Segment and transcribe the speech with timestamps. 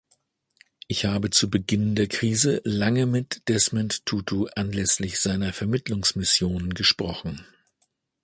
[0.87, 7.45] Ich habe zu Beginn der Krise lange mit Desmond Tutu anlässlich seiner Vermittlungsmission gesprochen.